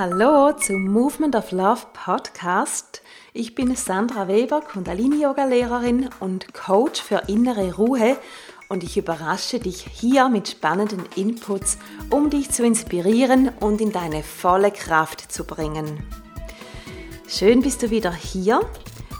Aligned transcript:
Hallo 0.00 0.52
zum 0.52 0.86
Movement 0.86 1.36
of 1.36 1.52
Love 1.52 1.82
Podcast. 1.92 3.02
Ich 3.34 3.54
bin 3.54 3.76
Sandra 3.76 4.28
Weber, 4.28 4.62
Kundalini-Yoga-Lehrerin 4.62 6.08
und 6.20 6.54
Coach 6.54 7.02
für 7.02 7.24
innere 7.26 7.74
Ruhe 7.74 8.16
und 8.70 8.82
ich 8.82 8.96
überrasche 8.96 9.58
dich 9.58 9.84
hier 9.92 10.30
mit 10.30 10.48
spannenden 10.48 11.04
Inputs, 11.16 11.76
um 12.08 12.30
dich 12.30 12.48
zu 12.50 12.64
inspirieren 12.64 13.50
und 13.60 13.82
in 13.82 13.92
deine 13.92 14.22
volle 14.22 14.70
Kraft 14.70 15.30
zu 15.30 15.44
bringen. 15.44 16.02
Schön 17.28 17.60
bist 17.60 17.82
du 17.82 17.90
wieder 17.90 18.14
hier 18.14 18.62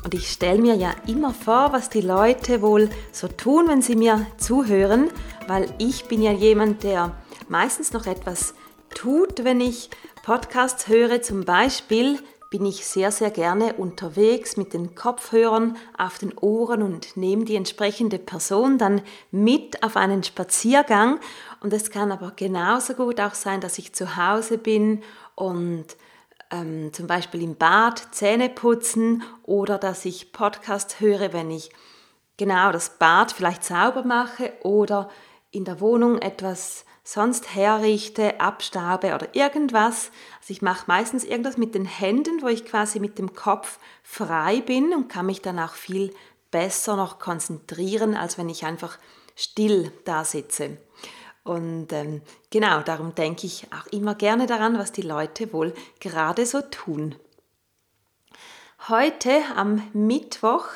und 0.03 0.15
ich 0.15 0.31
stelle 0.31 0.63
mir 0.63 0.77
ja 0.77 0.93
immer 1.07 1.35
vor, 1.35 1.75
was 1.75 1.91
die 1.91 2.01
Leute 2.01 2.63
wohl 2.63 2.89
so 3.13 3.29
tun, 3.29 3.69
wenn 3.69 3.83
sie 3.83 3.97
mir 3.97 4.27
zuhören, 4.39 5.11
weil 5.47 5.71
ich 5.77 6.07
bin 6.07 6.23
ja 6.23 6.33
jemand, 6.33 6.85
der 6.85 7.15
meistens 7.51 7.93
noch 7.93 8.07
etwas 8.07 8.55
tut, 8.95 9.45
wenn 9.45 9.61
ich 9.61 9.91
Podcasts 10.23 10.89
höre. 10.89 11.23
Zum 11.23 11.45
Beispiel 11.45 12.19
bin 12.51 12.67
ich 12.67 12.85
sehr, 12.85 13.13
sehr 13.13 13.31
gerne 13.31 13.75
unterwegs 13.75 14.57
mit 14.57 14.75
den 14.75 14.95
Kopfhörern 14.95 15.77
auf 15.97 16.19
den 16.19 16.37
Ohren 16.37 16.83
und 16.83 17.17
nehme 17.17 17.45
die 17.45 17.55
entsprechende 17.55 18.19
Person 18.19 18.77
dann 18.77 19.03
mit 19.31 19.83
auf 19.83 19.97
einen 19.97 20.25
Spaziergang. 20.25 21.21
Und 21.61 21.73
es 21.73 21.91
kann 21.91 22.11
aber 22.11 22.33
genauso 22.35 22.95
gut 22.95 23.21
auch 23.21 23.35
sein, 23.35 23.61
dass 23.61 23.79
ich 23.79 23.93
zu 23.93 24.17
Hause 24.17 24.59
bin 24.59 25.03
und 25.37 25.87
ähm, 26.51 26.93
zum 26.93 27.07
Beispiel 27.07 27.43
im 27.43 27.55
Bad 27.55 28.09
Zähne 28.13 28.49
putzen 28.49 29.23
oder 29.45 29.79
dass 29.79 30.05
ich 30.05 30.33
Podcast 30.33 31.01
höre, 31.01 31.33
wenn 31.33 31.51
ich 31.51 31.71
genau 32.37 32.73
das 32.73 32.99
Bad 32.99 33.33
vielleicht 33.33 33.65
sauber 33.65 34.03
mache 34.03 34.53
oder 34.63 35.09
in 35.53 35.65
der 35.65 35.81
Wohnung 35.81 36.19
etwas 36.19 36.85
sonst 37.13 37.57
herrichte, 37.57 38.39
abstaube 38.39 39.17
oder 39.17 39.35
irgendwas. 39.35 40.13
Also 40.41 40.53
ich 40.53 40.63
mache 40.63 40.85
meistens 40.87 41.25
irgendwas 41.25 41.57
mit 41.57 41.75
den 41.75 41.85
Händen, 41.85 42.41
wo 42.41 42.47
ich 42.47 42.65
quasi 42.65 43.01
mit 43.01 43.19
dem 43.19 43.35
Kopf 43.35 43.81
frei 44.05 44.61
bin 44.61 44.95
und 44.95 45.09
kann 45.09 45.27
mich 45.27 45.43
dann 45.43 45.59
auch 45.59 45.75
viel 45.75 46.15
besser 46.53 46.95
noch 46.95 47.19
konzentrieren, 47.19 48.15
als 48.15 48.39
wenn 48.39 48.49
ich 48.49 48.65
einfach 48.65 48.97
still 49.35 49.91
da 50.05 50.25
sitze. 50.25 50.79
Und 51.43 51.93
ähm, 51.93 52.23
genau, 52.51 52.81
darum 52.83 53.13
denke 53.17 53.45
ich 53.45 53.67
auch 53.73 53.91
immer 53.91 54.15
gerne 54.15 54.47
daran, 54.47 54.79
was 54.79 54.93
die 54.93 55.03
Leute 55.03 55.53
wohl 55.53 55.75
gerade 55.99 56.47
so 56.47 56.61
tun. 56.61 57.17
Heute 58.87 59.33
am 59.57 59.83
Mittwoch, 59.93 60.67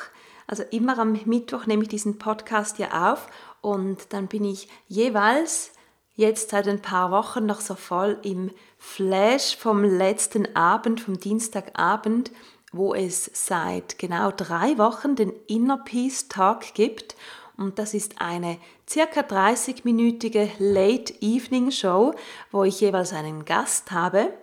also 0.47 0.63
immer 0.63 0.99
am 0.99 1.17
Mittwoch 1.23 1.65
nehme 1.65 1.83
ich 1.83 1.89
diesen 1.89 2.17
Podcast 2.17 2.77
ja 2.77 3.11
auf 3.11 3.27
und 3.61 4.11
dann 4.11 4.27
bin 4.27 4.43
ich 4.43 4.67
jeweils 4.89 5.71
jetzt 6.15 6.49
seit 6.49 6.67
ein 6.67 6.81
paar 6.81 7.11
Wochen 7.11 7.45
noch 7.45 7.61
so 7.61 7.75
voll 7.75 8.17
im 8.23 8.51
Flash 8.77 9.55
vom 9.57 9.83
letzten 9.83 10.55
Abend, 10.55 11.01
vom 11.01 11.19
Dienstagabend, 11.19 12.31
wo 12.71 12.93
es 12.93 13.29
seit 13.33 13.99
genau 13.99 14.31
drei 14.31 14.77
Wochen 14.77 15.15
den 15.15 15.31
Inner 15.47 15.77
Peace 15.77 16.27
Talk 16.27 16.73
gibt. 16.73 17.15
Und 17.57 17.79
das 17.79 17.93
ist 17.93 18.21
eine 18.21 18.57
circa 18.89 19.21
30-minütige 19.21 20.49
Late 20.59 21.13
Evening 21.21 21.71
Show, 21.71 22.13
wo 22.51 22.63
ich 22.63 22.81
jeweils 22.81 23.13
einen 23.13 23.45
Gast 23.45 23.91
habe. 23.91 24.33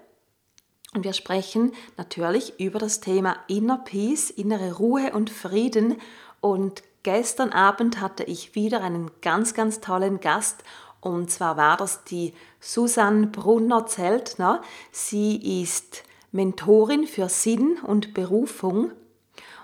Und 0.94 1.04
wir 1.04 1.12
sprechen 1.12 1.72
natürlich 1.97 2.59
über 2.59 2.78
das 2.78 3.00
Thema 3.00 3.37
Inner 3.49 3.78
Peace, 3.78 4.31
innere 4.31 4.75
Ruhe 4.75 5.12
und 5.12 5.31
Frieden. 5.31 5.97
Und 6.41 6.83
gestern 7.03 7.53
Abend 7.53 8.00
hatte 8.00 8.25
ich 8.25 8.54
wieder 8.54 8.83
einen 8.83 9.10
ganz, 9.21 9.54
ganz 9.54 9.81
tollen 9.81 10.21
Gast 10.21 10.65
und 11.03 11.33
zwar 11.33 11.57
war 11.57 11.77
das 11.77 12.05
die 12.05 12.33
Susanne 12.61 13.27
Brunner-Zeltner. 13.27 14.63
Sie 14.93 15.61
ist 15.61 16.05
Mentorin 16.31 17.09
für 17.09 17.29
Sinn 17.29 17.77
und 17.85 18.15
Berufung. 18.15 18.93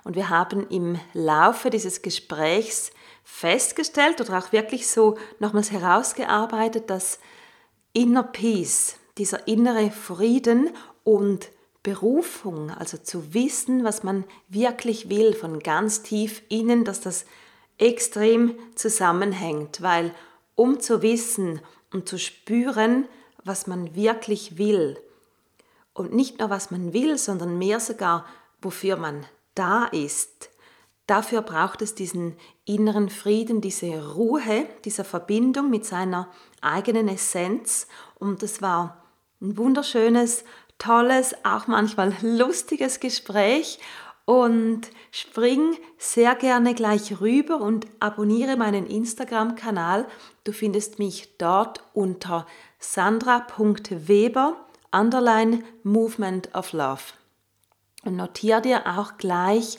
Und 0.03 0.17
wir 0.17 0.31
haben 0.31 0.69
im 0.69 0.99
Laufe 1.13 1.71
dieses 1.71 2.03
Gesprächs 2.03 2.91
festgestellt 3.23 4.21
oder 4.21 4.37
auch 4.37 4.51
wirklich 4.51 4.89
so 4.89 5.17
nochmals 5.39 5.71
herausgearbeitet, 5.71 6.91
dass 6.91 7.21
Inner 7.93 8.25
Peace, 8.25 8.97
dieser 9.17 9.47
innere 9.47 9.93
Frieden 9.93 10.71
und 11.05 11.51
Berufung, 11.85 12.73
also 12.73 12.99
zu 12.99 13.33
wissen, 13.33 13.85
was 13.85 14.03
man 14.03 14.25
wirklich 14.49 15.09
will, 15.09 15.35
von 15.35 15.61
ganz 15.61 16.03
tief 16.03 16.43
innen, 16.49 16.85
dass 16.85 17.01
das 17.01 17.27
extrem 17.79 18.59
zusammenhängt, 18.75 19.83
weil 19.83 20.13
um 20.59 20.81
zu 20.81 21.03
wissen 21.03 21.61
und 21.93 22.09
zu 22.09 22.19
spüren, 22.19 23.07
was 23.45 23.69
man 23.69 23.95
wirklich 23.95 24.59
will. 24.59 24.99
Und 25.93 26.13
nicht 26.13 26.41
nur, 26.41 26.51
was 26.51 26.73
man 26.73 26.93
will, 26.93 27.17
sondern 27.17 27.59
mehr 27.59 27.79
sogar, 27.79 28.27
wofür 28.61 28.97
man 28.97 29.25
da 29.55 29.85
ist. 29.85 30.51
Dafür 31.07 31.43
braucht 31.43 31.81
es 31.81 31.95
diesen 31.95 32.37
inneren 32.65 33.09
Frieden, 33.09 33.61
diese 33.61 34.15
Ruhe, 34.15 34.67
diese 34.85 35.05
Verbindung 35.05 35.71
mit 35.71 35.87
seiner 35.87 36.29
eigenen 36.61 37.07
Essenz. 37.07 37.87
Und 38.17 38.43
es 38.43 38.61
war 38.61 39.05
ein 39.41 39.57
wunderschönes, 39.57 40.43
tolles, 40.79 41.37
auch 41.45 41.69
manchmal 41.69 42.13
lustiges 42.23 42.99
Gespräch 42.99 43.79
und 44.29 44.83
spring 45.11 45.79
sehr 45.97 46.35
gerne 46.35 46.75
gleich 46.75 47.19
rüber 47.23 47.63
und 47.63 47.87
abonniere 47.99 48.59
meinen 48.59 48.87
Instagram-Kanal. 48.87 50.07
Du 50.45 50.53
findest 50.53 50.99
mich 50.99 51.39
dort 51.39 51.83
unter 51.95 52.47
sandra.weber 52.79 54.67
underline 54.93 55.65
Movement 55.83 56.55
of 56.55 56.75
Love. 56.75 57.01
Und 58.05 58.17
notiere 58.17 58.61
dir 58.61 58.99
auch 58.99 59.17
gleich, 59.17 59.79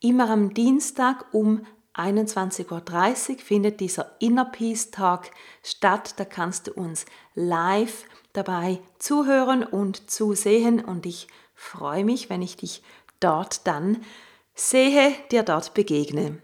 immer 0.00 0.30
am 0.30 0.54
Dienstag 0.54 1.26
um 1.34 1.66
21.30 1.92 2.70
Uhr 2.70 3.38
findet 3.38 3.80
dieser 3.80 4.12
Inner 4.18 4.46
Peace 4.46 4.90
Talk 4.90 5.30
statt. 5.62 6.14
Da 6.16 6.24
kannst 6.24 6.68
du 6.68 6.72
uns 6.72 7.04
live 7.34 8.04
dabei 8.32 8.80
zuhören 8.98 9.62
und 9.62 10.10
zusehen 10.10 10.82
und 10.82 11.04
ich 11.04 11.28
freue 11.60 12.04
mich, 12.06 12.30
wenn 12.30 12.40
ich 12.40 12.56
dich 12.56 12.82
dort 13.20 13.66
dann 13.66 14.04
sehe, 14.54 15.14
dir 15.30 15.42
dort 15.42 15.74
begegne. 15.74 16.38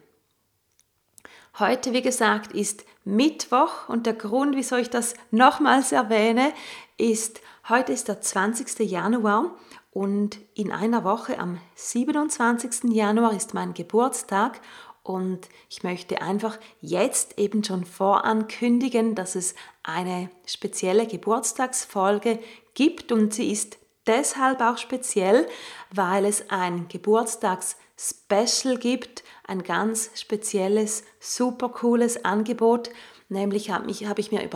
Heute, 1.59 1.93
wie 1.93 2.03
gesagt, 2.03 2.53
ist 2.53 2.85
Mittwoch 3.05 3.89
und 3.89 4.05
der 4.07 4.13
Grund, 4.13 4.57
wieso 4.57 4.77
ich 4.77 4.91
das 4.91 5.15
nochmals 5.31 5.93
erwähne, 5.93 6.53
ist, 6.99 7.41
heute 7.69 7.93
ist 7.93 8.09
der 8.09 8.21
20. 8.21 8.79
Januar 8.91 9.57
und 9.91 10.39
in 10.55 10.71
einer 10.71 11.05
Woche 11.05 11.39
am 11.39 11.59
27. 11.75 12.93
Januar 12.93 13.33
ist 13.33 13.55
mein 13.55 13.73
Geburtstag 13.73 14.61
und 15.03 15.49
ich 15.71 15.83
möchte 15.83 16.21
einfach 16.21 16.59
jetzt 16.81 17.39
eben 17.39 17.63
schon 17.63 17.85
vorankündigen, 17.85 19.15
dass 19.15 19.37
es 19.37 19.55
eine 19.83 20.29
spezielle 20.45 21.07
Geburtstagsfolge 21.07 22.41
gibt 22.75 23.13
und 23.13 23.33
sie 23.33 23.51
ist 23.51 23.79
deshalb 24.07 24.61
auch 24.61 24.79
speziell, 24.79 25.47
weil 25.93 26.25
es 26.25 26.51
ein 26.51 26.89
Geburtstags-Special 26.89 28.79
gibt, 28.79 29.25
ein 29.47 29.63
ganz 29.63 30.11
spezielles, 30.15 31.05
super 31.21 31.69
cooles 31.69 32.25
Angebot. 32.25 32.91
Nämlich 33.29 33.71
habe 33.71 33.93
hab 33.93 34.19
ich 34.19 34.31
mir 34.31 34.49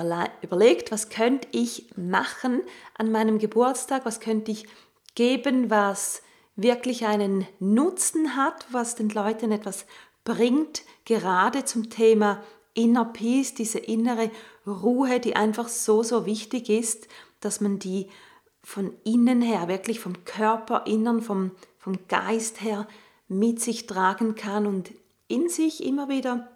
überlegt, 0.43 0.93
was 0.93 1.09
könnte 1.09 1.49
ich 1.53 1.91
machen 1.97 2.63
an 2.97 3.11
meinem 3.11 3.39
Geburtstag, 3.39 4.05
was 4.05 4.21
könnte 4.21 4.53
ich 4.53 4.67
geben, 5.15 5.71
was 5.71 6.23
wirklich 6.57 7.07
einen 7.07 7.47
Nutzen 7.59 8.37
hat, 8.37 8.67
was 8.71 8.95
den 8.95 9.09
Leuten 9.09 9.51
etwas 9.51 9.87
bringt, 10.25 10.83
gerade 11.05 11.65
zum 11.65 11.91
Thema 11.91 12.43
Inner 12.75 13.07
Peace, 13.07 13.55
diese 13.55 13.79
innere 13.79 14.31
Ruhe, 14.67 15.19
die 15.19 15.35
einfach 15.35 15.69
so, 15.69 16.03
so 16.03 16.27
wichtig 16.27 16.69
ist, 16.69 17.09
dass 17.41 17.61
man 17.61 17.79
die 17.79 18.09
von 18.71 18.93
innen 19.03 19.43
her, 19.43 19.67
wirklich 19.67 19.99
vom 19.99 20.25
Körper 20.25 20.85
innen, 20.87 21.23
vom, 21.23 21.51
vom 21.77 21.99
Geist 22.07 22.61
her 22.61 22.87
mit 23.27 23.61
sich 23.61 23.89
tragen 23.89 24.37
kann 24.37 24.65
und 24.65 24.93
in 25.27 25.49
sich 25.49 25.85
immer 25.85 26.09
wieder 26.09 26.49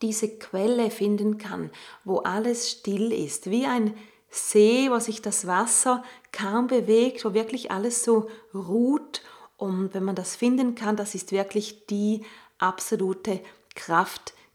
diese 0.00 0.38
Quelle 0.38 0.90
finden 0.90 1.36
kann, 1.36 1.70
wo 2.02 2.20
alles 2.20 2.70
still 2.70 3.12
ist, 3.12 3.50
wie 3.50 3.66
ein 3.66 3.94
See, 4.30 4.90
wo 4.90 4.98
sich 4.98 5.20
das 5.20 5.46
Wasser 5.46 6.02
kaum 6.32 6.66
bewegt, 6.66 7.26
wo 7.26 7.34
wirklich 7.34 7.70
alles 7.70 8.02
so 8.04 8.30
ruht. 8.54 9.20
Und 9.58 9.92
wenn 9.92 10.02
man 10.02 10.16
das 10.16 10.36
finden 10.36 10.74
kann, 10.74 10.96
das 10.96 11.14
ist 11.14 11.30
wirklich 11.30 11.84
die 11.86 12.22
absolute 12.56 13.40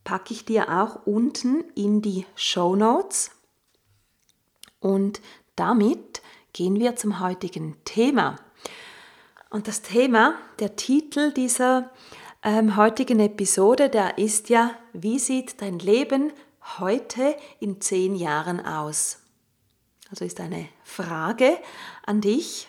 packe 0.05 0.33
ich 0.33 0.45
dir 0.45 0.81
auch 0.81 1.07
unten 1.07 1.65
in 1.75 2.03
die 2.03 2.25
Show 2.35 2.77
Notes. 2.77 3.33
Und 4.81 5.21
damit 5.57 6.23
gehen 6.53 6.79
wir 6.81 6.97
zum 6.97 7.21
heutigen 7.21 7.77
Thema. 7.85 8.37
Und 9.51 9.69
das 9.69 9.83
Thema, 9.83 10.35
der 10.59 10.77
Titel 10.77 11.33
dieser 11.33 11.91
ähm, 12.43 12.77
heutigen 12.77 13.21
Episode, 13.21 13.91
der 13.91 14.19
ist 14.19 14.49
ja, 14.49 14.73
wie 14.93 15.19
sieht 15.19 15.61
dein 15.61 15.79
Leben 15.79 16.33
heute 16.79 17.37
in 17.59 17.81
zehn 17.81 18.15
Jahren 18.15 18.65
aus? 18.65 19.20
Also 20.11 20.25
ist 20.25 20.41
eine 20.41 20.69
Frage 20.83 21.59
an 22.05 22.21
dich. 22.21 22.69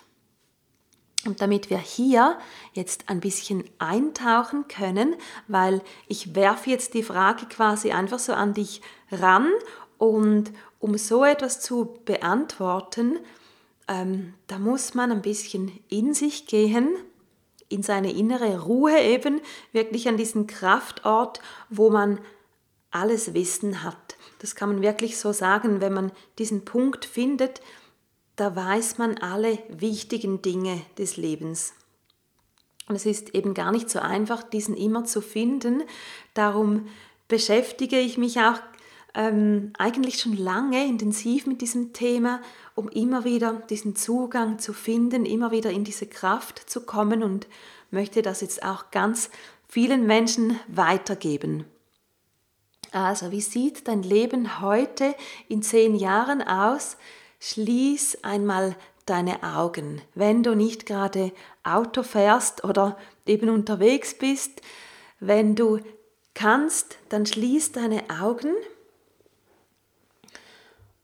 Und 1.25 1.41
damit 1.41 1.69
wir 1.69 1.77
hier 1.77 2.37
jetzt 2.73 3.09
ein 3.09 3.19
bisschen 3.19 3.63
eintauchen 3.77 4.67
können, 4.67 5.15
weil 5.47 5.81
ich 6.07 6.33
werfe 6.35 6.69
jetzt 6.71 6.95
die 6.95 7.03
Frage 7.03 7.45
quasi 7.45 7.91
einfach 7.91 8.17
so 8.17 8.33
an 8.33 8.53
dich 8.53 8.81
ran 9.11 9.47
und 9.99 10.51
um 10.79 10.97
so 10.97 11.23
etwas 11.23 11.59
zu 11.61 11.99
beantworten, 12.05 13.19
ähm, 13.87 14.33
da 14.47 14.57
muss 14.57 14.95
man 14.95 15.11
ein 15.11 15.21
bisschen 15.21 15.79
in 15.89 16.15
sich 16.15 16.47
gehen 16.47 16.95
in 17.71 17.83
seine 17.83 18.11
innere 18.11 18.63
Ruhe 18.63 18.99
eben, 18.99 19.41
wirklich 19.71 20.07
an 20.07 20.17
diesen 20.17 20.45
Kraftort, 20.45 21.39
wo 21.69 21.89
man 21.89 22.19
alles 22.91 23.33
Wissen 23.33 23.83
hat. 23.83 24.10
Das 24.41 24.55
kann 24.55 24.69
man 24.69 24.81
wirklich 24.81 25.19
so 25.19 25.33
sagen, 25.33 25.81
wenn 25.81 25.93
man 25.93 26.11
diesen 26.39 26.65
Punkt 26.65 27.05
findet, 27.05 27.61
da 28.37 28.55
weiß 28.55 28.97
man 28.97 29.19
alle 29.19 29.59
wichtigen 29.69 30.41
Dinge 30.41 30.81
des 30.97 31.15
Lebens. 31.15 31.73
Und 32.89 32.95
es 32.95 33.05
ist 33.05 33.35
eben 33.35 33.53
gar 33.53 33.71
nicht 33.71 33.91
so 33.91 33.99
einfach, 33.99 34.41
diesen 34.41 34.75
immer 34.75 35.05
zu 35.05 35.21
finden. 35.21 35.83
Darum 36.33 36.87
beschäftige 37.27 37.99
ich 37.99 38.17
mich 38.17 38.39
auch 38.39 38.59
ähm, 39.13 39.73
eigentlich 39.77 40.19
schon 40.19 40.35
lange 40.35 40.87
intensiv 40.87 41.45
mit 41.45 41.61
diesem 41.61 41.93
Thema, 41.93 42.41
um 42.73 42.89
immer 42.89 43.23
wieder 43.23 43.53
diesen 43.69 43.95
Zugang 43.95 44.57
zu 44.57 44.73
finden, 44.73 45.23
immer 45.23 45.51
wieder 45.51 45.69
in 45.69 45.83
diese 45.83 46.07
Kraft 46.07 46.67
zu 46.67 46.81
kommen 46.81 47.21
und 47.21 47.47
möchte 47.91 48.23
das 48.23 48.41
jetzt 48.41 48.63
auch 48.63 48.89
ganz 48.89 49.29
vielen 49.67 50.07
Menschen 50.07 50.59
weitergeben. 50.67 51.65
Also, 52.91 53.31
wie 53.31 53.41
sieht 53.41 53.87
dein 53.87 54.03
Leben 54.03 54.61
heute 54.61 55.15
in 55.47 55.63
zehn 55.63 55.95
Jahren 55.95 56.41
aus? 56.41 56.97
Schließ 57.39 58.19
einmal 58.23 58.75
deine 59.05 59.43
Augen, 59.43 60.01
wenn 60.13 60.43
du 60.43 60.55
nicht 60.55 60.85
gerade 60.85 61.31
Auto 61.63 62.03
fährst 62.03 62.63
oder 62.63 62.97
eben 63.25 63.49
unterwegs 63.49 64.17
bist. 64.17 64.61
Wenn 65.19 65.55
du 65.55 65.79
kannst, 66.33 66.97
dann 67.09 67.25
schließ 67.25 67.71
deine 67.71 68.03
Augen 68.21 68.53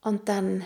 und 0.01 0.29
dann 0.29 0.65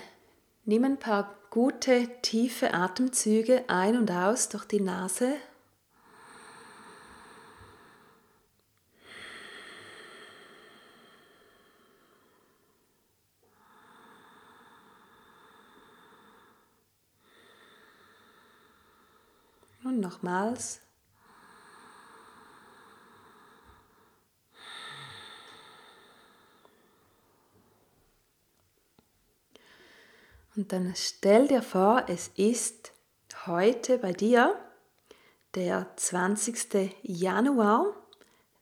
nimm 0.66 0.84
ein 0.86 0.98
paar 0.98 1.36
gute, 1.50 2.08
tiefe 2.22 2.74
Atemzüge 2.74 3.66
ein 3.68 3.98
und 3.98 4.12
aus 4.12 4.50
durch 4.50 4.66
die 4.66 4.82
Nase. 4.82 5.34
Und 19.92 20.00
nochmals. 20.00 20.80
Und 30.56 30.72
dann 30.72 30.94
stell 30.96 31.50
dir 31.50 31.62
vor, 31.62 32.06
es 32.08 32.30
ist 32.38 32.94
heute 33.46 33.98
bei 33.98 34.14
dir 34.14 34.58
der 35.56 35.92
20. 35.98 36.96
Januar 37.02 37.94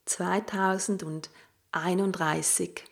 2031. 0.05 2.86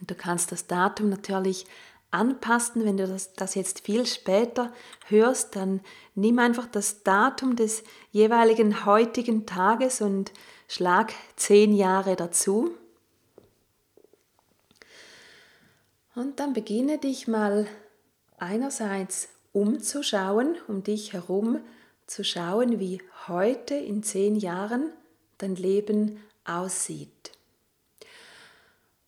Und 0.00 0.10
du 0.10 0.16
kannst 0.16 0.50
das 0.50 0.66
Datum 0.66 1.10
natürlich 1.10 1.64
anpassen. 2.10 2.84
Wenn 2.84 2.96
du 2.96 3.06
das, 3.06 3.32
das 3.34 3.54
jetzt 3.54 3.80
viel 3.80 4.06
später 4.06 4.72
hörst, 5.06 5.56
dann 5.56 5.80
nimm 6.14 6.38
einfach 6.38 6.66
das 6.66 7.02
Datum 7.02 7.56
des 7.56 7.82
jeweiligen 8.10 8.84
heutigen 8.84 9.46
Tages 9.46 10.00
und 10.00 10.32
schlag 10.66 11.12
zehn 11.36 11.74
Jahre 11.74 12.16
dazu. 12.16 12.72
Und 16.14 16.40
dann 16.40 16.52
beginne 16.52 16.98
dich 16.98 17.28
mal 17.28 17.66
einerseits 18.38 19.28
umzuschauen, 19.52 20.56
um 20.66 20.82
dich 20.82 21.12
herum 21.12 21.60
zu 22.06 22.24
schauen, 22.24 22.80
wie 22.80 23.00
heute 23.28 23.74
in 23.74 24.02
zehn 24.02 24.36
Jahren 24.36 24.92
dein 25.38 25.54
Leben 25.54 26.20
aussieht. 26.44 27.37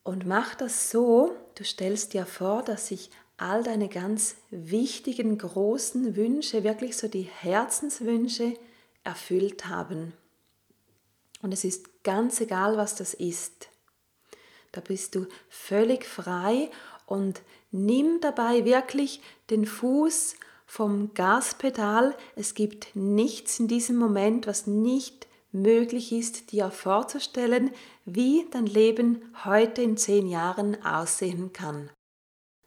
Und 0.02 0.26
mach 0.26 0.54
das 0.54 0.90
so, 0.90 1.36
du 1.56 1.64
stellst 1.64 2.14
dir 2.14 2.26
vor, 2.26 2.62
dass 2.62 2.88
sich 2.88 3.10
all 3.36 3.62
deine 3.62 3.88
ganz 3.88 4.36
wichtigen, 4.50 5.38
großen 5.38 6.16
Wünsche, 6.16 6.64
wirklich 6.64 6.96
so 6.96 7.08
die 7.08 7.22
Herzenswünsche 7.22 8.54
erfüllt 9.02 9.66
haben. 9.66 10.12
Und 11.42 11.52
es 11.52 11.64
ist 11.64 12.02
ganz 12.02 12.40
egal, 12.40 12.76
was 12.76 12.94
das 12.96 13.14
ist. 13.14 13.68
Da 14.72 14.80
bist 14.80 15.14
du 15.14 15.26
völlig 15.48 16.04
frei 16.04 16.70
und 17.06 17.40
nimm 17.70 18.20
dabei 18.20 18.64
wirklich 18.64 19.22
den 19.48 19.66
Fuß 19.66 20.36
vom 20.66 21.14
Gaspedal. 21.14 22.16
Es 22.36 22.54
gibt 22.54 22.94
nichts 22.94 23.58
in 23.58 23.68
diesem 23.68 23.96
Moment, 23.96 24.46
was 24.46 24.66
nicht 24.66 25.26
möglich 25.52 26.12
ist, 26.12 26.52
dir 26.52 26.70
vorzustellen, 26.70 27.70
wie 28.04 28.46
dein 28.50 28.66
Leben 28.66 29.22
heute 29.44 29.82
in 29.82 29.96
zehn 29.96 30.26
Jahren 30.26 30.84
aussehen 30.84 31.52
kann. 31.52 31.90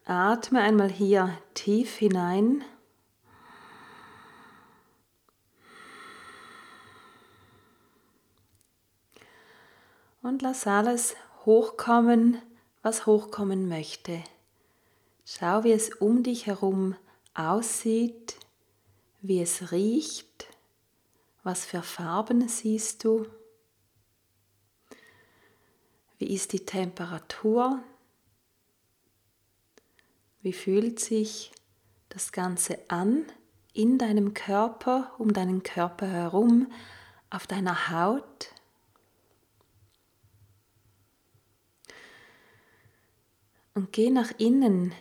Atme 0.04 0.60
einmal 0.60 0.90
hier 0.90 1.36
tief 1.54 1.96
hinein. 1.96 2.62
Und 10.20 10.42
lass 10.42 10.66
alles 10.66 11.16
hochkommen, 11.44 12.40
was 12.82 13.06
hochkommen 13.06 13.68
möchte. 13.68 14.22
Schau, 15.26 15.64
wie 15.64 15.72
es 15.72 15.94
um 15.94 16.22
dich 16.22 16.46
herum 16.46 16.96
aussieht, 17.34 18.36
wie 19.22 19.40
es 19.40 19.72
riecht, 19.72 20.46
was 21.44 21.64
für 21.66 21.82
Farben 21.82 22.48
siehst 22.48 23.04
du, 23.04 23.26
wie 26.18 26.34
ist 26.34 26.52
die 26.52 26.64
Temperatur, 26.64 27.82
wie 30.40 30.54
fühlt 30.54 30.98
sich 30.98 31.52
das 32.08 32.32
Ganze 32.32 32.78
an 32.88 33.24
in 33.74 33.98
deinem 33.98 34.34
Körper, 34.34 35.12
um 35.18 35.32
deinen 35.32 35.62
Körper 35.62 36.06
herum, 36.06 36.72
auf 37.28 37.46
deiner 37.46 37.90
Haut. 37.90 38.50
Und 43.74 43.92
geh 43.92 44.10
nach 44.10 44.30
innen. 44.38 44.94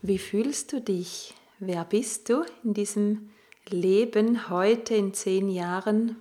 Wie 0.00 0.18
fühlst 0.18 0.72
du 0.72 0.80
dich? 0.80 1.34
Wer 1.58 1.84
bist 1.84 2.30
du 2.30 2.44
in 2.64 2.72
diesem 2.72 3.30
Leben 3.70 4.48
heute 4.48 4.94
in 4.94 5.14
zehn 5.14 5.48
Jahren? 5.48 6.16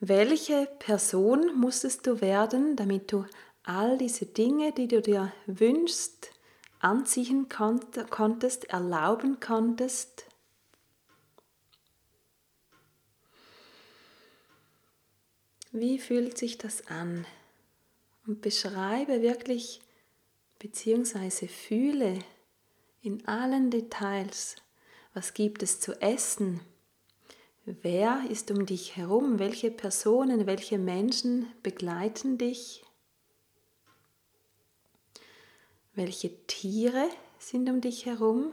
Welche 0.00 0.66
Person 0.78 1.58
musstest 1.58 2.06
du 2.06 2.20
werden, 2.20 2.76
damit 2.76 3.10
du 3.12 3.24
all 3.62 3.96
diese 3.96 4.26
Dinge, 4.26 4.72
die 4.72 4.88
du 4.88 5.00
dir 5.00 5.32
wünschst, 5.46 6.30
anziehen 6.80 7.48
konntest, 7.48 8.64
erlauben 8.64 9.40
konntest? 9.40 10.26
Wie 15.72 15.98
fühlt 15.98 16.38
sich 16.38 16.58
das 16.58 16.86
an? 16.86 17.26
Und 18.26 18.40
beschreibe 18.40 19.22
wirklich 19.22 19.80
beziehungsweise 20.58 21.48
fühle 21.48 22.18
in 23.02 23.26
allen 23.26 23.70
Details, 23.70 24.56
was 25.14 25.32
gibt 25.32 25.62
es 25.62 25.80
zu 25.80 26.00
essen, 26.02 26.60
wer 27.64 28.28
ist 28.28 28.50
um 28.50 28.66
dich 28.66 28.96
herum, 28.96 29.38
welche 29.38 29.70
Personen, 29.70 30.46
welche 30.46 30.76
Menschen 30.76 31.46
begleiten 31.62 32.36
dich, 32.36 32.84
welche 35.94 36.44
Tiere 36.46 37.08
sind 37.38 37.70
um 37.70 37.80
dich 37.80 38.06
herum, 38.06 38.52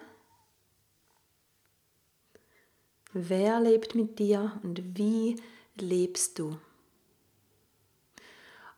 wer 3.12 3.60
lebt 3.60 3.96
mit 3.96 4.20
dir 4.20 4.60
und 4.64 4.98
wie 4.98 5.42
lebst 5.76 6.38
du. 6.38 6.58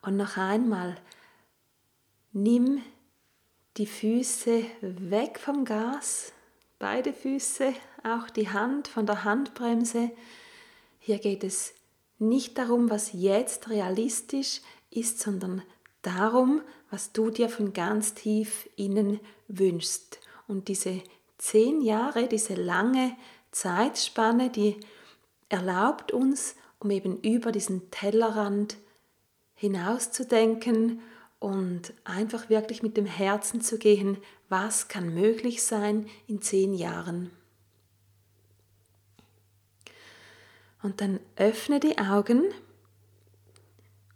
Und 0.02 0.18
noch 0.18 0.38
einmal, 0.38 1.00
nimm 2.32 2.82
die 3.78 3.88
Füße 3.88 4.66
weg 4.82 5.40
vom 5.40 5.66
Gas, 5.66 6.34
beide 6.80 7.14
Füße, 7.14 7.74
auch 8.04 8.30
die 8.30 8.50
Hand 8.50 8.88
von 8.88 9.06
der 9.06 9.24
Handbremse. 9.24 10.12
Hier 11.00 11.20
geht 11.20 11.44
es 11.44 11.74
nicht 12.20 12.58
darum, 12.58 12.90
was 12.90 13.12
jetzt 13.14 13.70
realistisch 13.70 14.62
ist, 14.90 15.20
sondern 15.20 15.64
darum, 16.02 16.62
was 16.90 17.12
du 17.12 17.30
dir 17.30 17.50
von 17.50 17.74
ganz 17.74 18.14
tief 18.14 18.70
innen 18.76 19.20
wünschst. 19.48 20.20
Und 20.48 20.68
diese 20.68 21.02
zehn 21.38 21.82
Jahre, 21.82 22.28
diese 22.28 22.56
lange 22.56 23.16
Zeitspanne, 23.52 24.50
die 24.50 24.80
erlaubt 25.50 26.12
uns, 26.12 26.56
um 26.80 26.92
eben 26.92 27.20
über 27.22 27.52
diesen 27.52 27.90
Tellerrand 27.92 28.78
hinauszudenken 29.56 31.02
und 31.44 31.94
einfach 32.06 32.48
wirklich 32.48 32.84
mit 32.84 32.96
dem 32.96 33.06
Herzen 33.06 33.60
zu 33.60 33.78
gehen, 33.78 34.16
was 34.48 34.88
kann 34.88 35.14
möglich 35.14 35.62
sein 35.62 36.08
in 36.26 36.42
zehn 36.42 36.74
Jahren. 36.74 37.32
Und 40.82 41.02
dann 41.02 41.20
öffne 41.36 41.82
die 41.82 41.98
Augen 41.98 42.46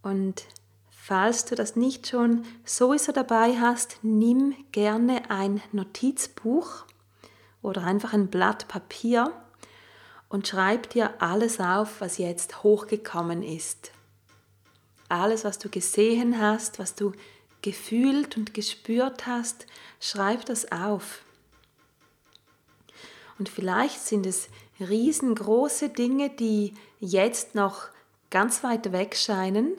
und 0.01 0.45
falls 0.89 1.43
du 1.43 1.55
das 1.55 1.75
nicht 1.75 2.07
schon 2.07 2.45
sowieso 2.63 3.11
dabei 3.11 3.57
hast, 3.59 3.99
nimm 4.03 4.55
gerne 4.71 5.29
ein 5.29 5.61
Notizbuch 5.73 6.85
oder 7.61 7.83
einfach 7.83 8.13
ein 8.13 8.27
Blatt 8.29 8.69
Papier 8.69 9.33
und 10.29 10.47
schreib 10.47 10.91
dir 10.91 11.21
alles 11.21 11.59
auf, 11.59 11.99
was 11.99 12.19
jetzt 12.19 12.63
hochgekommen 12.63 13.43
ist 13.43 13.91
alles, 15.09 15.43
was 15.43 15.59
du 15.59 15.69
gesehen 15.69 16.39
hast, 16.41 16.79
was 16.79 16.95
du 16.95 17.13
gefühlt 17.61 18.37
und 18.37 18.53
gespürt 18.53 19.25
hast, 19.25 19.65
schreib 19.99 20.45
das 20.45 20.71
auf. 20.71 21.23
Und 23.39 23.49
vielleicht 23.49 23.99
sind 23.99 24.25
es 24.25 24.49
riesengroße 24.79 25.89
Dinge, 25.89 26.29
die 26.29 26.73
jetzt 26.99 27.55
noch 27.55 27.89
ganz 28.29 28.63
weit 28.63 28.91
weg 28.91 29.15
scheinen. 29.15 29.73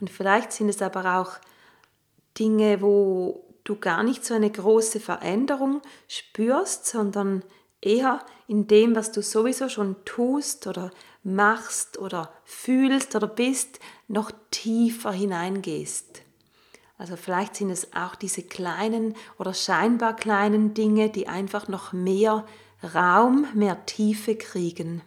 Und 0.00 0.10
vielleicht 0.10 0.52
sind 0.52 0.68
es 0.68 0.82
aber 0.82 1.20
auch 1.20 1.38
Dinge, 2.38 2.82
wo 2.82 3.44
du 3.64 3.76
gar 3.76 4.02
nicht 4.02 4.24
so 4.24 4.34
eine 4.34 4.50
große 4.50 5.00
Veränderung 5.00 5.80
spürst, 6.08 6.86
sondern 6.86 7.42
eher 7.80 8.24
in 8.46 8.66
dem, 8.66 8.94
was 8.94 9.12
du 9.12 9.22
sowieso 9.22 9.68
schon 9.68 9.96
tust 10.04 10.66
oder 10.66 10.90
machst 11.26 11.98
oder 11.98 12.32
fühlst 12.44 13.16
oder 13.16 13.26
bist, 13.26 13.80
noch 14.06 14.30
tiefer 14.52 15.10
hineingehst. 15.10 16.22
Also 16.98 17.16
vielleicht 17.16 17.56
sind 17.56 17.70
es 17.70 17.92
auch 17.92 18.14
diese 18.14 18.42
kleinen 18.42 19.14
oder 19.36 19.52
scheinbar 19.52 20.14
kleinen 20.14 20.72
Dinge, 20.72 21.10
die 21.10 21.26
einfach 21.26 21.68
noch 21.68 21.92
mehr 21.92 22.46
Raum, 22.94 23.46
mehr 23.54 23.84
Tiefe 23.86 24.36
kriegen. 24.36 25.02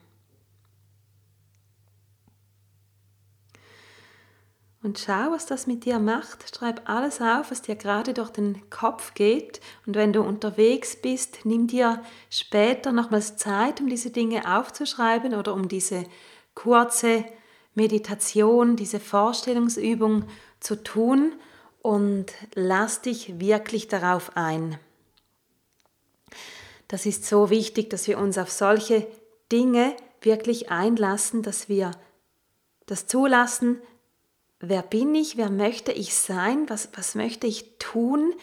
Und 4.81 4.97
schau, 4.97 5.31
was 5.31 5.45
das 5.45 5.67
mit 5.67 5.83
dir 5.83 5.99
macht. 5.99 6.55
Schreib 6.55 6.89
alles 6.89 7.19
auf, 7.19 7.51
was 7.51 7.61
dir 7.61 7.75
gerade 7.75 8.13
durch 8.13 8.29
den 8.29 8.69
Kopf 8.69 9.13
geht. 9.13 9.59
Und 9.85 9.95
wenn 9.95 10.13
du 10.13 10.21
unterwegs 10.21 10.95
bist, 10.95 11.39
nimm 11.43 11.67
dir 11.67 12.01
später 12.29 12.93
nochmals 12.93 13.35
Zeit, 13.35 13.81
um 13.81 13.89
diese 13.89 14.09
Dinge 14.09 14.57
aufzuschreiben 14.57 15.35
oder 15.35 15.53
um 15.53 15.67
diese 15.67 16.05
kurze 16.55 17.25
Meditation, 17.75 18.77
diese 18.77 19.01
Vorstellungsübung 19.01 20.25
zu 20.61 20.81
tun 20.81 21.33
und 21.81 22.27
lass 22.55 23.01
dich 23.01 23.39
wirklich 23.39 23.89
darauf 23.89 24.35
ein. 24.35 24.77
Das 26.87 27.05
ist 27.05 27.25
so 27.25 27.49
wichtig, 27.49 27.89
dass 27.89 28.07
wir 28.07 28.17
uns 28.17 28.37
auf 28.37 28.49
solche 28.49 29.07
Dinge 29.51 29.95
wirklich 30.21 30.71
einlassen, 30.71 31.43
dass 31.43 31.69
wir 31.69 31.91
das 32.85 33.07
zulassen, 33.07 33.81
wer 34.59 34.81
bin 34.81 35.15
ich, 35.15 35.37
wer 35.37 35.49
möchte 35.49 35.91
ich 35.91 36.13
sein, 36.13 36.69
was, 36.69 36.89
was 36.95 37.15
möchte 37.15 37.47
ich 37.47 37.77
tun, 37.79 38.33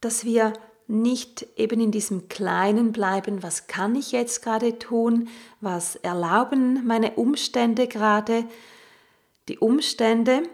dass 0.00 0.24
wir 0.24 0.52
nicht 0.88 1.46
eben 1.56 1.80
in 1.80 1.90
diesem 1.90 2.28
Kleinen 2.28 2.92
bleiben, 2.92 3.42
was 3.42 3.66
kann 3.66 3.96
ich 3.96 4.12
jetzt 4.12 4.42
gerade 4.42 4.78
tun, 4.78 5.28
was 5.60 5.96
erlauben 5.96 6.86
meine 6.86 7.12
Umstände 7.12 7.88
gerade. 7.88 8.44
Die 9.48 9.58
Umstände, 9.58 10.44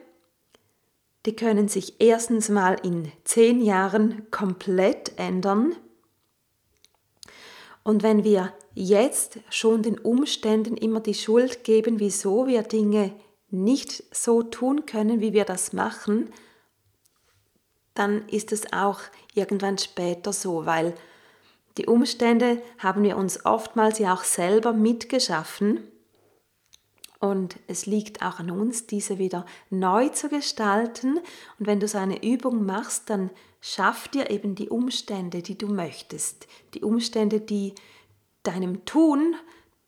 die 1.26 1.36
können 1.36 1.68
sich 1.68 2.00
erstens 2.00 2.48
mal 2.48 2.78
in 2.82 3.12
zehn 3.24 3.60
Jahren 3.60 4.30
komplett 4.30 5.12
ändern. 5.18 5.76
Und 7.84 8.02
wenn 8.02 8.24
wir 8.24 8.54
jetzt 8.74 9.38
schon 9.50 9.82
den 9.82 9.98
Umständen 9.98 10.76
immer 10.76 11.00
die 11.00 11.14
Schuld 11.14 11.62
geben, 11.64 12.00
wieso 12.00 12.46
wir 12.46 12.62
Dinge 12.62 13.12
nicht 13.52 14.02
so 14.14 14.42
tun 14.42 14.86
können, 14.86 15.20
wie 15.20 15.32
wir 15.32 15.44
das 15.44 15.72
machen, 15.72 16.30
dann 17.94 18.26
ist 18.28 18.52
es 18.52 18.72
auch 18.72 19.00
irgendwann 19.34 19.78
später 19.78 20.32
so, 20.32 20.66
weil 20.66 20.94
die 21.78 21.86
Umstände 21.86 22.62
haben 22.78 23.02
wir 23.02 23.16
uns 23.16 23.44
oftmals 23.44 23.98
ja 23.98 24.14
auch 24.14 24.24
selber 24.24 24.72
mitgeschaffen 24.72 25.80
und 27.22 27.56
es 27.68 27.86
liegt 27.86 28.20
auch 28.22 28.40
an 28.40 28.50
uns, 28.50 28.88
diese 28.88 29.16
wieder 29.16 29.46
neu 29.70 30.08
zu 30.08 30.28
gestalten. 30.28 31.18
Und 31.58 31.66
wenn 31.68 31.78
du 31.78 31.86
so 31.86 31.98
eine 31.98 32.20
Übung 32.24 32.66
machst, 32.66 33.10
dann 33.10 33.30
schaff 33.60 34.08
dir 34.08 34.28
eben 34.30 34.56
die 34.56 34.68
Umstände, 34.68 35.40
die 35.40 35.56
du 35.56 35.68
möchtest, 35.68 36.48
die 36.74 36.82
Umstände, 36.82 37.40
die 37.40 37.76
deinem 38.42 38.84
Tun, 38.86 39.36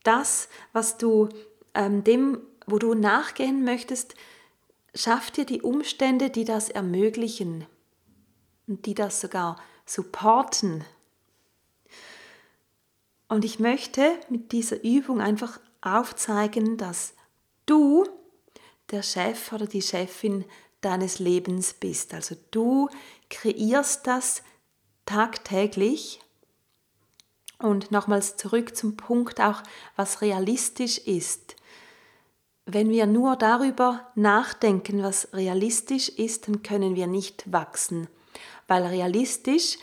das, 0.05 0.49
was 0.73 0.97
du 0.97 1.29
ähm, 1.75 2.05
dem, 2.05 2.39
wo 2.67 2.79
du 2.79 2.95
nachgehen 2.95 3.65
möchtest, 3.65 4.15
schaff 4.95 5.31
dir 5.31 5.45
die 5.45 5.63
Umstände, 5.63 6.31
die 6.31 6.45
das 6.45 6.69
ermöglichen 6.69 7.67
und 8.67 8.87
die 8.87 8.95
das 8.95 9.21
sogar 9.21 9.57
supporten. 9.87 10.85
Und 13.29 13.45
ich 13.45 13.59
möchte 13.59 14.19
mit 14.29 14.53
dieser 14.53 14.83
Übung 14.85 15.21
einfach 15.21 15.61
aufzeigen, 15.81 16.77
dass 16.77 17.15
du 17.67 18.07
der 18.91 19.03
Chef 19.03 19.53
oder 19.53 19.67
die 19.67 19.83
Chefin 19.83 20.45
deines 20.81 21.19
Lebens 21.19 21.75
bist. 21.75 22.15
Also 22.15 22.37
du 22.51 22.89
kreierst 23.31 24.07
das 24.07 24.43
tagtäglich. 25.07 26.21
Und 27.59 27.91
nochmals 27.91 28.37
zurück 28.37 28.77
zum 28.77 28.97
Punkt 28.97 29.41
auch, 29.41 29.63
was 29.97 30.21
realistisch 30.21 30.99
ist. 30.99 31.57
Wenn 32.67 32.89
wir 32.89 33.07
nur 33.07 33.37
darüber 33.37 34.07
nachdenken, 34.15 35.03
was 35.03 35.29
realistisch 35.35 36.09
ist, 36.09 36.49
dann 36.49 36.63
können 36.63 36.95
wir 36.95 37.07
nicht 37.07 37.53
wachsen. 37.53 38.09
Weil 38.67 38.85
realistisch 38.87 39.79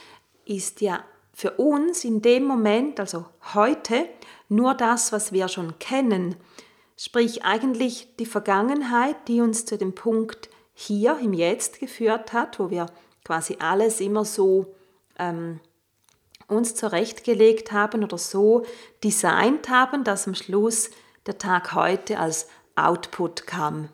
ist 0.46 0.82
ja 0.82 1.04
für 1.34 1.52
uns 1.52 2.04
in 2.04 2.22
dem 2.22 2.44
Moment, 2.44 3.00
also 3.00 3.26
heute, 3.54 4.08
nur 4.50 4.74
das, 4.74 5.12
was 5.12 5.32
wir 5.32 5.48
schon 5.48 5.78
kennen. 5.80 6.36
Sprich 6.98 7.44
eigentlich 7.44 8.16
die 8.18 8.26
Vergangenheit, 8.26 9.16
die 9.28 9.42
uns 9.42 9.66
zu 9.66 9.78
dem 9.78 9.94
Punkt 9.94 10.50
hier 10.74 11.20
im 11.20 11.34
Jetzt 11.34 11.80
geführt 11.80 12.34
hat, 12.34 12.60
wo 12.60 12.70
wir 12.70 12.88
quasi 13.24 13.58
alles 13.60 14.02
immer 14.02 14.26
so 14.26 14.74
ähm, 15.20 15.60
uns 16.48 16.76
zurechtgelegt 16.76 17.72
haben 17.72 18.04
oder 18.04 18.18
so 18.18 18.66
designt 19.04 19.70
haben, 19.70 20.04
dass 20.04 20.28
am 20.28 20.36
Schluss 20.36 20.90
der 21.28 21.38
Tag 21.38 21.74
heute 21.74 22.20
als 22.20 22.48
Output 22.76 23.48
kam. 23.48 23.90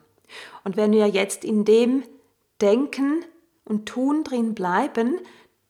Und 0.64 0.78
wenn 0.78 0.92
wir 0.92 1.08
jetzt 1.08 1.44
in 1.44 1.66
dem 1.66 2.04
Denken 2.62 3.24
und 3.66 3.88
Tun 3.88 4.24
drin 4.24 4.54
bleiben, 4.54 5.20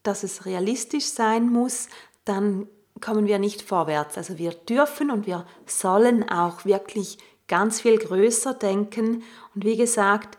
dass 0.03 0.23
es 0.23 0.45
realistisch 0.45 1.05
sein 1.05 1.49
muss, 1.49 1.87
dann 2.25 2.67
kommen 3.01 3.27
wir 3.27 3.39
nicht 3.39 3.61
vorwärts. 3.61 4.17
Also 4.17 4.37
wir 4.37 4.51
dürfen 4.51 5.11
und 5.11 5.27
wir 5.27 5.45
sollen 5.65 6.27
auch 6.29 6.65
wirklich 6.65 7.17
ganz 7.47 7.81
viel 7.81 7.97
größer 7.97 8.53
denken. 8.53 9.23
Und 9.53 9.65
wie 9.65 9.77
gesagt, 9.77 10.37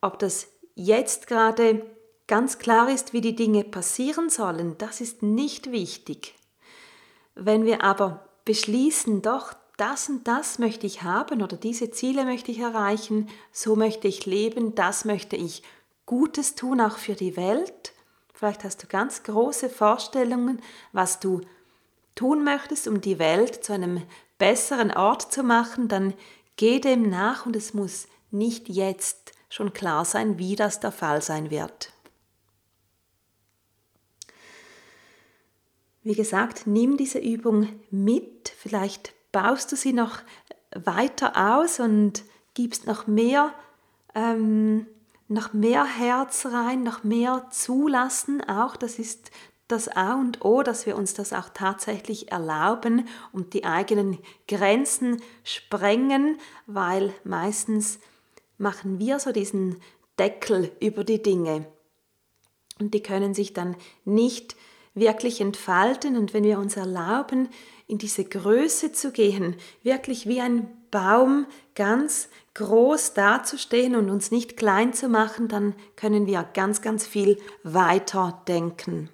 ob 0.00 0.18
das 0.18 0.48
jetzt 0.74 1.26
gerade 1.26 1.86
ganz 2.26 2.58
klar 2.58 2.90
ist, 2.90 3.12
wie 3.12 3.20
die 3.20 3.36
Dinge 3.36 3.64
passieren 3.64 4.30
sollen, 4.30 4.76
das 4.78 5.00
ist 5.00 5.22
nicht 5.22 5.72
wichtig. 5.72 6.34
Wenn 7.34 7.64
wir 7.64 7.82
aber 7.82 8.28
beschließen, 8.44 9.22
doch, 9.22 9.54
das 9.80 10.08
und 10.08 10.28
das 10.28 10.58
möchte 10.58 10.86
ich 10.86 11.02
haben 11.02 11.42
oder 11.42 11.56
diese 11.56 11.90
Ziele 11.90 12.24
möchte 12.24 12.50
ich 12.50 12.58
erreichen, 12.58 13.28
so 13.50 13.76
möchte 13.76 14.08
ich 14.08 14.26
leben, 14.26 14.74
das 14.74 15.04
möchte 15.04 15.36
ich 15.36 15.62
Gutes 16.04 16.54
tun, 16.54 16.80
auch 16.80 16.98
für 16.98 17.14
die 17.14 17.36
Welt. 17.36 17.92
Vielleicht 18.34 18.64
hast 18.64 18.82
du 18.82 18.86
ganz 18.86 19.22
große 19.22 19.70
Vorstellungen, 19.70 20.60
was 20.92 21.20
du 21.20 21.40
tun 22.14 22.44
möchtest, 22.44 22.88
um 22.88 23.00
die 23.00 23.18
Welt 23.18 23.64
zu 23.64 23.72
einem 23.72 24.02
besseren 24.38 24.90
Ort 24.90 25.32
zu 25.32 25.42
machen, 25.42 25.88
dann 25.88 26.14
geh 26.56 26.80
dem 26.80 27.08
nach 27.08 27.46
und 27.46 27.56
es 27.56 27.72
muss 27.72 28.06
nicht 28.30 28.68
jetzt 28.68 29.32
schon 29.48 29.72
klar 29.72 30.04
sein, 30.04 30.38
wie 30.38 30.56
das 30.56 30.80
der 30.80 30.92
Fall 30.92 31.22
sein 31.22 31.50
wird. 31.50 31.92
Wie 36.02 36.14
gesagt, 36.14 36.66
nimm 36.66 36.96
diese 36.96 37.18
Übung 37.18 37.68
mit, 37.90 38.48
vielleicht 38.48 39.14
baust 39.32 39.72
du 39.72 39.76
sie 39.76 39.92
noch 39.92 40.18
weiter 40.74 41.56
aus 41.56 41.80
und 41.80 42.24
gibst 42.54 42.86
noch 42.86 43.06
mehr, 43.06 43.52
ähm, 44.14 44.86
noch 45.28 45.52
mehr 45.52 45.84
Herz 45.84 46.46
rein, 46.46 46.82
noch 46.82 47.04
mehr 47.04 47.46
zulassen. 47.50 48.42
Auch 48.48 48.76
das 48.76 48.98
ist 48.98 49.30
das 49.68 49.88
A 49.88 50.14
und 50.14 50.44
O, 50.44 50.62
dass 50.62 50.86
wir 50.86 50.96
uns 50.96 51.14
das 51.14 51.32
auch 51.32 51.48
tatsächlich 51.54 52.32
erlauben 52.32 53.06
und 53.32 53.54
die 53.54 53.64
eigenen 53.64 54.18
Grenzen 54.48 55.22
sprengen, 55.44 56.38
weil 56.66 57.14
meistens 57.22 58.00
machen 58.58 58.98
wir 58.98 59.20
so 59.20 59.30
diesen 59.30 59.80
Deckel 60.18 60.72
über 60.80 61.04
die 61.04 61.22
Dinge 61.22 61.66
und 62.80 62.94
die 62.94 63.02
können 63.02 63.34
sich 63.34 63.52
dann 63.52 63.76
nicht 64.04 64.56
wirklich 64.94 65.40
entfalten 65.40 66.16
und 66.16 66.34
wenn 66.34 66.44
wir 66.44 66.58
uns 66.58 66.76
erlauben, 66.76 67.48
in 67.90 67.98
diese 67.98 68.24
Größe 68.24 68.92
zu 68.92 69.10
gehen, 69.10 69.56
wirklich 69.82 70.26
wie 70.26 70.40
ein 70.40 70.68
Baum 70.90 71.46
ganz 71.74 72.28
groß 72.54 73.14
dazustehen 73.14 73.94
und 73.94 74.10
uns 74.10 74.30
nicht 74.30 74.56
klein 74.56 74.92
zu 74.92 75.08
machen, 75.08 75.48
dann 75.48 75.74
können 75.96 76.26
wir 76.26 76.42
ganz, 76.54 76.82
ganz 76.82 77.06
viel 77.06 77.38
weiter 77.62 78.42
denken. 78.48 79.08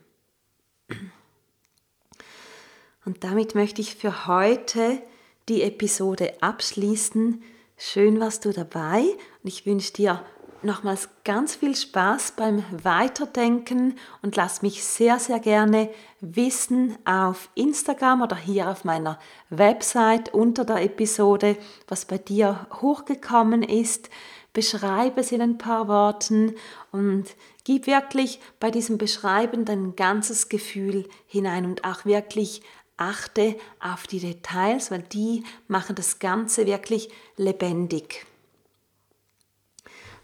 Und 3.05 3.25
damit 3.25 3.55
möchte 3.55 3.81
ich 3.81 3.95
für 3.95 4.27
heute 4.27 5.01
die 5.49 5.63
Episode 5.63 6.35
abschließen. 6.43 7.43
Schön 7.77 8.19
warst 8.19 8.45
du 8.45 8.53
dabei 8.53 9.01
und 9.01 9.49
ich 9.49 9.65
wünsche 9.65 9.93
dir 9.93 10.25
nochmals 10.63 11.09
ganz 11.25 11.57
viel 11.57 11.75
Spaß 11.75 12.33
beim 12.33 12.65
Weiterdenken 12.83 13.99
und 14.23 14.37
lass 14.37 14.63
mich 14.63 14.85
sehr, 14.85 15.19
sehr 15.19 15.41
gerne 15.41 15.91
wissen 16.21 16.97
auf 17.05 17.49
Instagram 17.55 18.23
oder 18.23 18.37
hier 18.37 18.71
auf 18.71 18.85
meiner 18.85 19.19
Website 19.51 20.33
unter 20.33 20.65
der 20.65 20.83
Episode, 20.83 21.57
was 21.89 22.05
bei 22.05 22.19
dir 22.19 22.67
hochgekommen 22.81 23.63
ist. 23.63 24.11
Beschreibe 24.53 25.21
es 25.21 25.33
in 25.33 25.43
ein 25.43 25.59
paar 25.59 25.87
Worten 25.89 26.55
und 26.91 27.27
gib 27.65 27.87
wirklich 27.87 28.41
bei 28.59 28.71
diesem 28.71 28.97
Beschreiben 28.97 29.65
dein 29.65 29.97
ganzes 29.97 30.49
Gefühl 30.49 31.09
hinein 31.27 31.67
und 31.67 31.85
auch 31.85 32.05
wirklich 32.07 32.63
achte 32.97 33.57
auf 33.81 34.07
die 34.07 34.21
Details, 34.21 34.91
weil 34.91 35.03
die 35.03 35.45
machen 35.69 35.95
das 35.95 36.19
Ganze 36.19 36.67
wirklich 36.67 37.11
lebendig. 37.37 38.27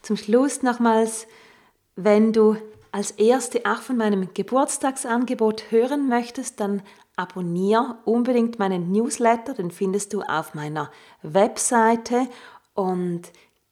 Zum 0.03 0.17
Schluss 0.17 0.61
nochmals, 0.61 1.27
wenn 1.95 2.33
du 2.33 2.57
als 2.91 3.11
erste 3.11 3.61
auch 3.65 3.81
von 3.81 3.97
meinem 3.97 4.33
Geburtstagsangebot 4.33 5.71
hören 5.71 6.07
möchtest, 6.07 6.59
dann 6.59 6.83
abonniere 7.15 7.97
unbedingt 8.05 8.59
meinen 8.59 8.91
Newsletter, 8.91 9.53
den 9.53 9.71
findest 9.71 10.13
du 10.13 10.21
auf 10.21 10.53
meiner 10.53 10.91
Webseite 11.21 12.27
und 12.73 13.23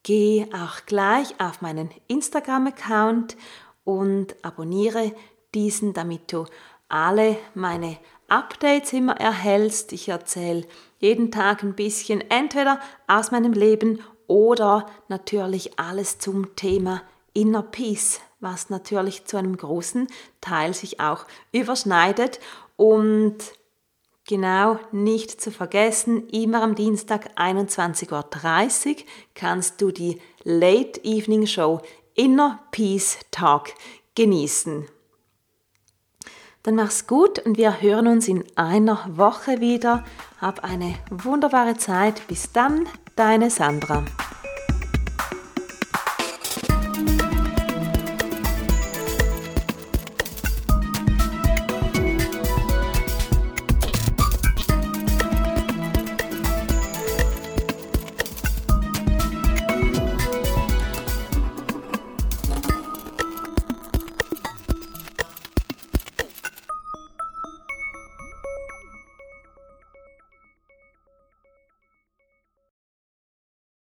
geh 0.04 0.48
auch 0.54 0.86
gleich 0.86 1.40
auf 1.40 1.62
meinen 1.62 1.90
Instagram-Account 2.08 3.36
und 3.84 4.36
abonniere 4.42 5.12
diesen, 5.54 5.94
damit 5.94 6.32
du 6.32 6.46
alle 6.88 7.38
meine 7.54 7.98
Updates 8.30 8.94
immer 8.94 9.20
erhältst. 9.20 9.92
Ich 9.92 10.08
erzähle 10.08 10.66
jeden 11.00 11.30
Tag 11.30 11.62
ein 11.62 11.76
bisschen 11.76 12.22
entweder 12.30 12.80
aus 13.08 13.32
meinem 13.32 13.54
Leben 13.54 14.00
oder 14.32 14.86
natürlich 15.10 15.78
alles 15.78 16.18
zum 16.18 16.56
Thema 16.56 17.02
Inner 17.34 17.64
Peace, 17.64 18.22
was 18.40 18.70
natürlich 18.70 19.26
zu 19.26 19.36
einem 19.36 19.58
großen 19.58 20.08
Teil 20.40 20.74
sich 20.74 21.02
auch 21.02 21.26
überschneidet 21.52 22.40
und 22.78 23.36
genau 24.26 24.80
nicht 24.94 25.42
zu 25.42 25.52
vergessen, 25.52 26.30
immer 26.30 26.64
am 26.64 26.76
Dienstag 26.76 27.38
21.30 27.38 28.88
Uhr 28.90 28.96
kannst 29.36 29.82
du 29.82 29.92
die 29.92 30.22
Late 30.46 31.04
Evening 31.04 31.46
Show 31.46 31.82
Inner 32.16 32.60
Peace 32.72 33.18
Talk 33.32 33.74
genießen. 34.16 34.88
Dann 36.64 36.76
mach's 36.76 37.06
gut 37.06 37.40
und 37.40 37.58
wir 37.58 37.82
hören 37.82 38.08
uns 38.08 38.28
in 38.28 38.46
einer 38.56 39.06
Woche 39.10 39.60
wieder. 39.60 40.06
Hab 40.40 40.64
eine 40.64 40.96
wunderbare 41.10 41.76
Zeit. 41.76 42.28
Bis 42.28 42.52
dann, 42.52 42.88
deine 43.16 43.50
Sandra. 43.50 44.04